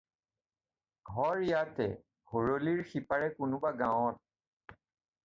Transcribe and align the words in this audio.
ঘৰ 1.09 1.41
ইয়াতে, 1.49 1.87
ভৰলীৰ 2.31 2.81
সিপাৰে 2.95 3.29
কোনোবা 3.43 3.73
গাঁৱত। 3.83 4.81